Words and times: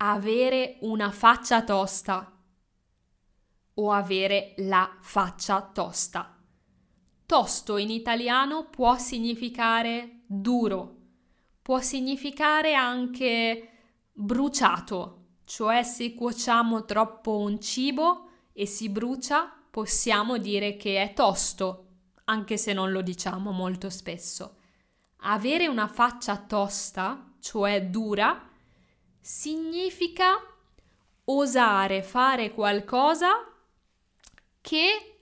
avere 0.00 0.78
una 0.82 1.10
faccia 1.10 1.64
tosta 1.64 2.32
o 3.74 3.90
avere 3.90 4.54
la 4.58 4.96
faccia 5.00 5.60
tosta. 5.62 6.36
Tosto 7.26 7.76
in 7.76 7.90
italiano 7.90 8.68
può 8.68 8.96
significare 8.96 10.20
duro, 10.26 10.96
può 11.62 11.80
significare 11.80 12.74
anche 12.74 13.68
bruciato, 14.12 15.26
cioè 15.44 15.82
se 15.82 16.14
cuociamo 16.14 16.84
troppo 16.84 17.38
un 17.38 17.60
cibo 17.60 18.30
e 18.52 18.66
si 18.66 18.88
brucia, 18.88 19.52
possiamo 19.68 20.38
dire 20.38 20.76
che 20.76 21.02
è 21.02 21.12
tosto, 21.12 21.86
anche 22.24 22.56
se 22.56 22.72
non 22.72 22.92
lo 22.92 23.02
diciamo 23.02 23.50
molto 23.50 23.90
spesso. 23.90 24.56
Avere 25.22 25.66
una 25.66 25.88
faccia 25.88 26.36
tosta, 26.36 27.34
cioè 27.40 27.86
dura, 27.86 28.48
significa 29.28 30.42
osare 31.24 32.02
fare 32.02 32.50
qualcosa 32.54 33.28
che 34.62 35.18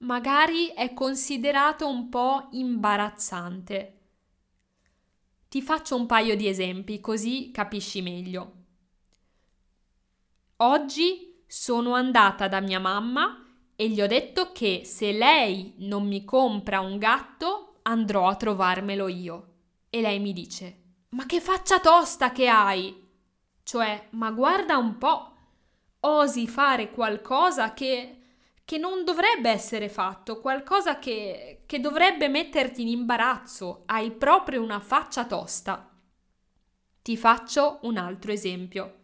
magari 0.00 0.66
è 0.66 0.92
considerato 0.92 1.88
un 1.88 2.10
po' 2.10 2.48
imbarazzante. 2.50 4.00
Ti 5.48 5.62
faccio 5.62 5.96
un 5.96 6.04
paio 6.04 6.36
di 6.36 6.46
esempi 6.46 7.00
così 7.00 7.50
capisci 7.50 8.02
meglio. 8.02 8.52
Oggi 10.56 11.42
sono 11.46 11.94
andata 11.94 12.48
da 12.48 12.60
mia 12.60 12.78
mamma 12.78 13.46
e 13.74 13.88
gli 13.88 14.02
ho 14.02 14.06
detto 14.06 14.52
che 14.52 14.82
se 14.84 15.12
lei 15.12 15.72
non 15.78 16.06
mi 16.06 16.22
compra 16.22 16.80
un 16.80 16.98
gatto 16.98 17.78
andrò 17.80 18.28
a 18.28 18.36
trovarmelo 18.36 19.08
io. 19.08 19.52
E 19.88 20.02
lei 20.02 20.18
mi 20.18 20.34
dice: 20.34 20.82
Ma 21.10 21.24
che 21.24 21.40
faccia 21.40 21.80
tosta 21.80 22.30
che 22.30 22.46
hai! 22.46 23.06
Cioè, 23.68 24.06
ma 24.12 24.30
guarda 24.30 24.78
un 24.78 24.96
po', 24.96 25.30
osi 26.00 26.48
fare 26.48 26.90
qualcosa 26.90 27.74
che, 27.74 28.18
che 28.64 28.78
non 28.78 29.04
dovrebbe 29.04 29.50
essere 29.50 29.90
fatto, 29.90 30.40
qualcosa 30.40 30.98
che, 30.98 31.64
che 31.66 31.78
dovrebbe 31.78 32.28
metterti 32.28 32.80
in 32.80 32.88
imbarazzo, 32.88 33.82
hai 33.84 34.10
proprio 34.12 34.62
una 34.62 34.80
faccia 34.80 35.26
tosta. 35.26 35.86
Ti 37.02 37.16
faccio 37.18 37.80
un 37.82 37.98
altro 37.98 38.32
esempio. 38.32 38.94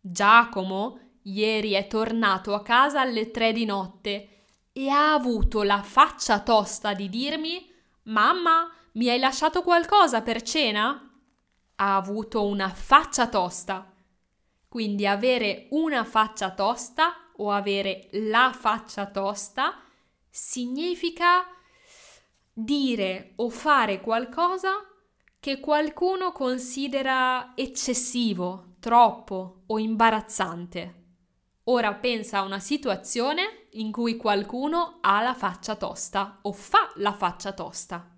Giacomo 0.00 0.98
ieri 1.22 1.74
è 1.74 1.86
tornato 1.86 2.54
a 2.54 2.62
casa 2.62 3.02
alle 3.02 3.30
tre 3.30 3.52
di 3.52 3.64
notte 3.64 4.46
e 4.72 4.88
ha 4.88 5.12
avuto 5.12 5.62
la 5.62 5.80
faccia 5.80 6.40
tosta 6.40 6.92
di 6.92 7.08
dirmi 7.08 7.72
Mamma, 8.06 8.68
mi 8.94 9.08
hai 9.08 9.20
lasciato 9.20 9.62
qualcosa 9.62 10.22
per 10.22 10.42
cena? 10.42 11.08
Ha 11.76 11.94
avuto 11.94 12.44
una 12.44 12.68
faccia 12.68 13.28
tosta. 13.28 13.91
Quindi 14.72 15.06
avere 15.06 15.66
una 15.72 16.02
faccia 16.02 16.52
tosta 16.52 17.12
o 17.36 17.50
avere 17.50 18.08
la 18.12 18.54
faccia 18.58 19.04
tosta 19.04 19.82
significa 20.30 21.44
dire 22.50 23.34
o 23.36 23.50
fare 23.50 24.00
qualcosa 24.00 24.70
che 25.38 25.60
qualcuno 25.60 26.32
considera 26.32 27.52
eccessivo, 27.54 28.76
troppo 28.80 29.64
o 29.66 29.78
imbarazzante. 29.78 31.00
Ora 31.64 31.92
pensa 31.92 32.38
a 32.38 32.42
una 32.44 32.58
situazione 32.58 33.68
in 33.72 33.92
cui 33.92 34.16
qualcuno 34.16 35.00
ha 35.02 35.20
la 35.20 35.34
faccia 35.34 35.76
tosta 35.76 36.38
o 36.40 36.52
fa 36.52 36.90
la 36.94 37.12
faccia 37.12 37.52
tosta. 37.52 38.08